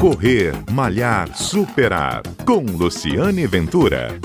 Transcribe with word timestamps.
Correr, 0.00 0.52
Malhar, 0.70 1.34
Superar. 1.34 2.22
Com 2.44 2.60
Luciane 2.60 3.46
Ventura. 3.46 4.20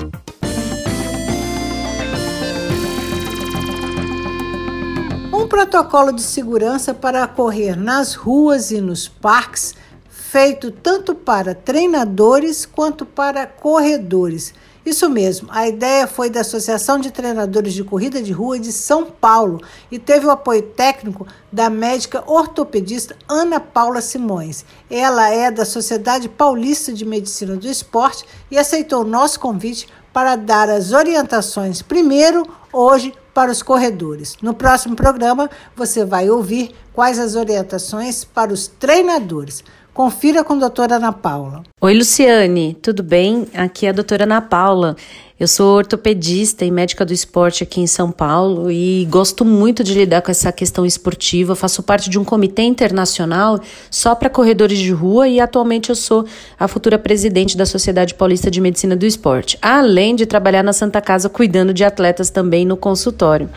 Um 5.32 5.48
protocolo 5.48 6.12
de 6.12 6.20
segurança 6.20 6.92
para 6.92 7.26
correr 7.26 7.74
nas 7.74 8.14
ruas 8.14 8.70
e 8.70 8.82
nos 8.82 9.08
parques, 9.08 9.74
feito 10.10 10.70
tanto 10.70 11.14
para 11.14 11.54
treinadores 11.54 12.66
quanto 12.66 13.06
para 13.06 13.46
corredores. 13.46 14.52
Isso 14.84 15.08
mesmo, 15.08 15.48
a 15.52 15.68
ideia 15.68 16.08
foi 16.08 16.28
da 16.28 16.40
Associação 16.40 16.98
de 16.98 17.12
Treinadores 17.12 17.72
de 17.72 17.84
Corrida 17.84 18.20
de 18.20 18.32
Rua 18.32 18.58
de 18.58 18.72
São 18.72 19.04
Paulo 19.04 19.60
e 19.92 19.98
teve 19.98 20.26
o 20.26 20.30
apoio 20.30 20.62
técnico 20.62 21.24
da 21.52 21.70
médica 21.70 22.24
ortopedista 22.26 23.14
Ana 23.28 23.60
Paula 23.60 24.00
Simões. 24.00 24.64
Ela 24.90 25.30
é 25.30 25.52
da 25.52 25.64
Sociedade 25.64 26.28
Paulista 26.28 26.92
de 26.92 27.04
Medicina 27.04 27.54
do 27.54 27.68
Esporte 27.68 28.24
e 28.50 28.58
aceitou 28.58 29.04
nosso 29.04 29.38
convite 29.38 29.86
para 30.12 30.34
dar 30.34 30.68
as 30.68 30.90
orientações 30.90 31.80
primeiro, 31.80 32.44
hoje, 32.72 33.14
para 33.32 33.50
os 33.50 33.62
corredores. 33.62 34.36
No 34.42 34.52
próximo 34.52 34.96
programa, 34.96 35.48
você 35.76 36.04
vai 36.04 36.28
ouvir 36.28 36.74
quais 36.92 37.18
as 37.18 37.34
orientações 37.34 38.24
para 38.24 38.52
os 38.52 38.66
treinadores. 38.66 39.64
Confira 39.94 40.42
com 40.42 40.54
a 40.54 40.56
doutora 40.56 40.96
Ana 40.96 41.12
Paula. 41.12 41.62
Oi, 41.80 41.94
Luciane, 41.94 42.74
tudo 42.80 43.02
bem? 43.02 43.46
Aqui 43.52 43.84
é 43.84 43.90
a 43.90 43.92
doutora 43.92 44.24
Ana 44.24 44.40
Paula. 44.40 44.96
Eu 45.42 45.48
sou 45.48 45.76
ortopedista 45.76 46.64
e 46.64 46.70
médica 46.70 47.04
do 47.04 47.12
esporte 47.12 47.64
aqui 47.64 47.80
em 47.80 47.86
São 47.86 48.12
Paulo 48.12 48.70
e 48.70 49.04
gosto 49.10 49.44
muito 49.44 49.82
de 49.82 49.92
lidar 49.92 50.22
com 50.22 50.30
essa 50.30 50.52
questão 50.52 50.86
esportiva. 50.86 51.56
faço 51.56 51.82
parte 51.82 52.08
de 52.08 52.16
um 52.16 52.24
comitê 52.24 52.62
internacional 52.62 53.58
só 53.90 54.14
para 54.14 54.30
corredores 54.30 54.78
de 54.78 54.92
rua 54.92 55.26
e 55.26 55.40
atualmente 55.40 55.90
eu 55.90 55.96
sou 55.96 56.24
a 56.56 56.68
futura 56.68 56.96
presidente 56.96 57.56
da 57.56 57.66
Sociedade 57.66 58.14
Paulista 58.14 58.50
de 58.50 58.60
Medicina 58.60 58.94
do 58.94 59.04
Esporte, 59.04 59.58
além 59.60 60.14
de 60.14 60.26
trabalhar 60.26 60.62
na 60.62 60.72
Santa 60.72 61.00
Casa 61.00 61.28
cuidando 61.28 61.74
de 61.74 61.82
atletas 61.82 62.30
também 62.30 62.64
no 62.64 62.76
consultório. 62.76 63.50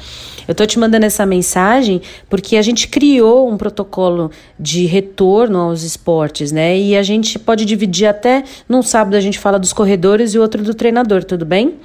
Eu 0.48 0.54
estou 0.54 0.66
te 0.66 0.80
mandando 0.80 1.06
essa 1.06 1.26
mensagem 1.26 2.02
porque 2.30 2.58
a 2.58 2.62
gente 2.62 2.88
criou 2.88 3.25
um 3.26 3.58
protocolo 3.58 4.32
de 4.60 4.86
retorno 4.86 5.60
aos 5.60 5.84
esportes, 5.84 6.52
né? 6.52 6.78
E 6.78 6.96
a 6.96 7.04
gente 7.04 7.40
pode 7.40 7.66
dividir 7.66 8.08
até 8.08 8.44
num 8.68 8.82
sábado 8.82 9.16
a 9.16 9.22
gente 9.22 9.40
fala 9.40 9.60
dos 9.60 9.74
corredores 9.74 10.34
e 10.34 10.40
outro 10.40 10.64
do 10.64 10.74
treinador, 10.74 11.24
tudo 11.24 11.46
bem? 11.46 11.76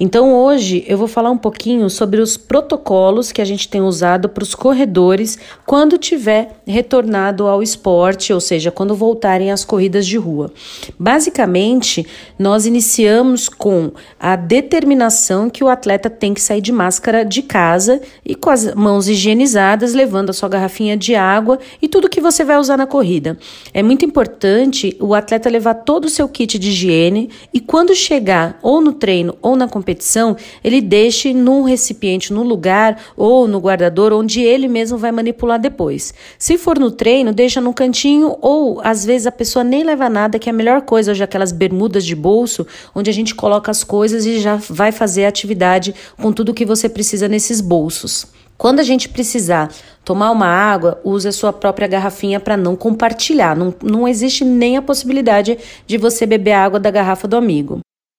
Então 0.00 0.32
hoje 0.34 0.84
eu 0.86 0.96
vou 0.96 1.08
falar 1.08 1.30
um 1.30 1.38
pouquinho 1.38 1.88
sobre 1.90 2.20
os 2.20 2.36
protocolos 2.36 3.32
que 3.32 3.40
a 3.40 3.44
gente 3.44 3.68
tem 3.68 3.80
usado 3.80 4.28
para 4.28 4.42
os 4.42 4.54
corredores 4.54 5.38
quando 5.66 5.98
tiver 5.98 6.60
retornado 6.66 7.46
ao 7.46 7.62
esporte, 7.62 8.32
ou 8.32 8.40
seja, 8.40 8.70
quando 8.70 8.94
voltarem 8.94 9.50
às 9.50 9.64
corridas 9.64 10.06
de 10.06 10.16
rua. 10.16 10.52
Basicamente, 10.98 12.06
nós 12.38 12.66
iniciamos 12.66 13.48
com 13.48 13.90
a 14.20 14.36
determinação 14.36 15.50
que 15.50 15.64
o 15.64 15.68
atleta 15.68 16.08
tem 16.08 16.32
que 16.32 16.40
sair 16.40 16.60
de 16.60 16.72
máscara 16.72 17.24
de 17.24 17.42
casa 17.42 18.00
e 18.24 18.34
com 18.34 18.50
as 18.50 18.74
mãos 18.74 19.08
higienizadas, 19.08 19.94
levando 19.94 20.30
a 20.30 20.32
sua 20.32 20.48
garrafinha 20.48 20.77
de 20.96 21.14
água 21.14 21.58
e 21.82 21.88
tudo 21.88 22.08
que 22.08 22.20
você 22.20 22.44
vai 22.44 22.56
usar 22.56 22.76
na 22.76 22.86
corrida. 22.86 23.36
É 23.74 23.82
muito 23.82 24.04
importante 24.04 24.96
o 25.00 25.14
atleta 25.14 25.50
levar 25.50 25.74
todo 25.74 26.04
o 26.04 26.08
seu 26.08 26.28
kit 26.28 26.58
de 26.58 26.68
higiene 26.68 27.30
e 27.52 27.58
quando 27.58 27.94
chegar 27.94 28.58
ou 28.62 28.80
no 28.80 28.92
treino 28.92 29.36
ou 29.42 29.56
na 29.56 29.68
competição, 29.68 30.36
ele 30.62 30.80
deixe 30.80 31.34
num 31.34 31.62
recipiente, 31.62 32.32
no 32.32 32.42
lugar 32.42 33.00
ou 33.16 33.48
no 33.48 33.58
guardador 33.58 34.12
onde 34.12 34.40
ele 34.40 34.68
mesmo 34.68 34.96
vai 34.96 35.10
manipular 35.10 35.58
depois. 35.58 36.14
Se 36.38 36.56
for 36.56 36.78
no 36.78 36.90
treino, 36.90 37.32
deixa 37.32 37.60
no 37.60 37.74
cantinho 37.74 38.36
ou 38.40 38.80
às 38.84 39.04
vezes 39.04 39.26
a 39.26 39.32
pessoa 39.32 39.64
nem 39.64 39.82
leva 39.82 40.08
nada, 40.08 40.38
que 40.38 40.48
é 40.48 40.52
a 40.52 40.56
melhor 40.56 40.82
coisa 40.82 41.10
hoje 41.10 41.24
aquelas 41.24 41.50
bermudas 41.50 42.04
de 42.04 42.14
bolso, 42.14 42.66
onde 42.94 43.10
a 43.10 43.12
gente 43.12 43.34
coloca 43.34 43.70
as 43.70 43.82
coisas 43.82 44.24
e 44.24 44.38
já 44.38 44.56
vai 44.56 44.92
fazer 44.92 45.24
a 45.24 45.28
atividade 45.28 45.94
com 46.16 46.32
tudo 46.32 46.54
que 46.54 46.64
você 46.64 46.88
precisa 46.88 47.28
nesses 47.28 47.60
bolsos. 47.60 48.26
Quando 48.58 48.80
a 48.80 48.82
gente 48.82 49.08
precisar 49.08 49.72
tomar 50.04 50.32
uma 50.32 50.48
água, 50.48 51.00
use 51.04 51.28
a 51.28 51.32
sua 51.32 51.52
própria 51.52 51.86
garrafinha 51.86 52.40
para 52.40 52.56
não 52.56 52.74
compartilhar. 52.74 53.56
Não, 53.56 53.72
não 53.80 54.08
existe 54.08 54.44
nem 54.44 54.76
a 54.76 54.82
possibilidade 54.82 55.56
de 55.86 55.96
você 55.96 56.26
beber 56.26 56.52
água 56.52 56.80
da 56.80 56.90
garrafa 56.90 57.28
do 57.28 57.36
amigo. 57.36 57.78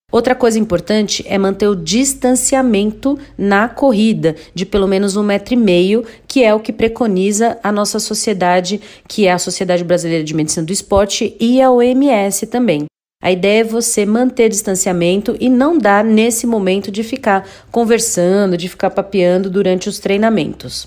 Outra 0.10 0.34
coisa 0.34 0.58
importante 0.58 1.24
é 1.28 1.38
manter 1.38 1.68
o 1.68 1.76
distanciamento 1.76 3.20
na 3.38 3.68
corrida, 3.68 4.36
de 4.56 4.66
pelo 4.66 4.88
menos 4.88 5.18
um 5.18 5.22
metro 5.22 5.54
e 5.54 5.58
meio, 5.58 6.06
que 6.26 6.42
é 6.42 6.54
o 6.54 6.60
que 6.60 6.72
preconiza 6.72 7.60
a 7.62 7.72
nossa 7.72 8.00
sociedade, 8.00 8.82
que 9.08 9.28
é 9.28 9.34
a 9.34 9.38
Sociedade 9.38 9.84
Brasileira 9.84 10.24
de 10.24 10.34
Medicina 10.34 10.66
do 10.66 10.74
Esporte 10.74 11.36
e 11.40 11.62
a 11.62 11.70
OMS 11.70 12.48
também. 12.48 12.86
A 13.22 13.32
ideia 13.32 13.62
é 13.62 13.64
você 13.66 14.06
manter 14.06 14.48
distanciamento 14.48 15.36
e 15.42 15.50
não 15.50 15.78
dar 15.78 16.06
nesse 16.06 16.48
momento 16.48 16.90
de 16.90 17.04
ficar 17.04 17.46
conversando, 17.70 18.56
de 18.56 18.70
ficar 18.70 18.90
papeando 18.92 19.50
durante 19.50 19.90
os 19.90 20.00
treinamentos. 20.00 20.84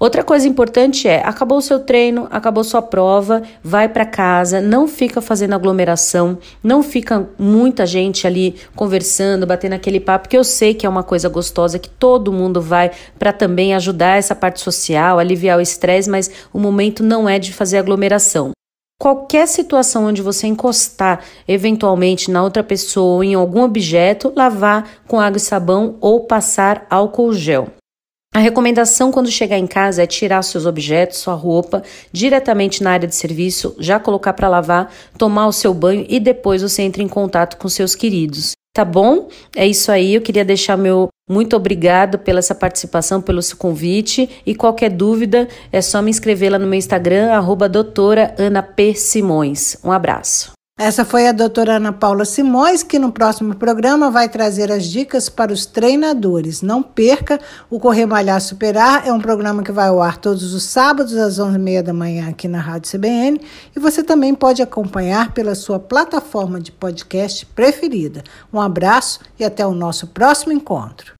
Outra 0.00 0.24
coisa 0.24 0.48
importante 0.48 1.06
é: 1.06 1.22
acabou 1.22 1.58
o 1.58 1.62
seu 1.62 1.80
treino, 1.80 2.26
acabou 2.30 2.64
sua 2.64 2.80
prova, 2.80 3.42
vai 3.62 3.86
para 3.86 4.06
casa, 4.06 4.62
não 4.62 4.88
fica 4.88 5.20
fazendo 5.20 5.54
aglomeração, 5.54 6.38
não 6.62 6.82
fica 6.82 7.28
muita 7.38 7.84
gente 7.84 8.26
ali 8.26 8.54
conversando, 8.74 9.46
batendo 9.46 9.74
aquele 9.74 10.00
papo, 10.00 10.28
que 10.28 10.38
eu 10.38 10.44
sei 10.44 10.72
que 10.72 10.86
é 10.86 10.88
uma 10.88 11.02
coisa 11.02 11.28
gostosa, 11.28 11.78
que 11.78 11.90
todo 11.90 12.32
mundo 12.32 12.62
vai 12.62 12.92
para 13.18 13.32
também 13.32 13.74
ajudar 13.74 14.16
essa 14.16 14.34
parte 14.34 14.60
social, 14.60 15.18
aliviar 15.18 15.58
o 15.58 15.62
estresse, 15.62 16.08
mas 16.08 16.30
o 16.50 16.58
momento 16.58 17.02
não 17.02 17.28
é 17.28 17.38
de 17.38 17.52
fazer 17.52 17.76
aglomeração. 17.76 18.52
Qualquer 19.00 19.46
situação 19.46 20.06
onde 20.06 20.20
você 20.20 20.48
encostar 20.48 21.24
eventualmente 21.46 22.32
na 22.32 22.42
outra 22.42 22.64
pessoa 22.64 23.16
ou 23.16 23.24
em 23.24 23.34
algum 23.34 23.62
objeto, 23.62 24.32
lavar 24.34 25.02
com 25.06 25.20
água 25.20 25.36
e 25.36 25.40
sabão 25.40 25.96
ou 26.00 26.24
passar 26.24 26.84
álcool 26.90 27.32
gel. 27.32 27.68
A 28.34 28.40
recomendação 28.40 29.12
quando 29.12 29.30
chegar 29.30 29.56
em 29.56 29.68
casa 29.68 30.02
é 30.02 30.06
tirar 30.06 30.42
seus 30.42 30.66
objetos, 30.66 31.18
sua 31.18 31.34
roupa, 31.34 31.82
diretamente 32.12 32.82
na 32.82 32.90
área 32.90 33.08
de 33.08 33.14
serviço, 33.14 33.74
já 33.78 34.00
colocar 34.00 34.32
para 34.32 34.48
lavar, 34.48 34.92
tomar 35.16 35.46
o 35.46 35.52
seu 35.52 35.72
banho 35.72 36.04
e 36.08 36.18
depois 36.18 36.60
você 36.60 36.82
entra 36.82 37.02
em 37.02 37.08
contato 37.08 37.56
com 37.56 37.68
seus 37.68 37.94
queridos. 37.94 38.52
Tá 38.74 38.84
bom? 38.84 39.28
É 39.56 39.66
isso 39.66 39.90
aí. 39.90 40.14
Eu 40.14 40.20
queria 40.20 40.44
deixar 40.44 40.76
meu 40.76 41.08
muito 41.28 41.54
obrigado 41.54 42.18
pela 42.18 42.38
essa 42.38 42.54
participação, 42.54 43.20
pelo 43.20 43.42
seu 43.42 43.56
convite. 43.56 44.42
E 44.46 44.54
qualquer 44.54 44.90
dúvida 44.90 45.46
é 45.70 45.82
só 45.82 46.00
me 46.00 46.10
inscrever 46.10 46.50
lá 46.50 46.58
no 46.58 46.66
meu 46.66 46.78
Instagram, 46.78 47.32
arroba 47.32 47.68
doutora 47.68 48.34
Ana 48.38 48.62
P. 48.62 48.94
Simões. 48.94 49.76
Um 49.84 49.92
abraço. 49.92 50.52
Essa 50.80 51.04
foi 51.04 51.26
a 51.26 51.32
doutora 51.32 51.74
Ana 51.74 51.92
Paula 51.92 52.24
Simões, 52.24 52.84
que 52.84 53.00
no 53.00 53.10
próximo 53.10 53.52
programa 53.56 54.12
vai 54.12 54.28
trazer 54.28 54.70
as 54.70 54.84
dicas 54.84 55.28
para 55.28 55.52
os 55.52 55.66
treinadores. 55.66 56.62
Não 56.62 56.84
perca, 56.84 57.40
o 57.68 57.80
Correr 57.80 58.06
Malhar 58.06 58.40
Superar 58.40 59.02
é 59.04 59.12
um 59.12 59.18
programa 59.18 59.64
que 59.64 59.72
vai 59.72 59.88
ao 59.88 60.00
ar 60.00 60.18
todos 60.18 60.54
os 60.54 60.62
sábados 60.62 61.16
às 61.16 61.40
11h30 61.40 61.82
da 61.82 61.92
manhã 61.92 62.28
aqui 62.28 62.46
na 62.46 62.60
Rádio 62.60 62.92
CBN 62.92 63.40
e 63.74 63.80
você 63.80 64.04
também 64.04 64.36
pode 64.36 64.62
acompanhar 64.62 65.34
pela 65.34 65.56
sua 65.56 65.80
plataforma 65.80 66.60
de 66.60 66.70
podcast 66.70 67.44
preferida. 67.44 68.22
Um 68.52 68.60
abraço 68.60 69.18
e 69.36 69.44
até 69.44 69.66
o 69.66 69.74
nosso 69.74 70.06
próximo 70.06 70.52
encontro. 70.52 71.16